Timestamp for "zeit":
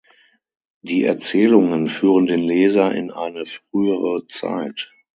4.25-4.91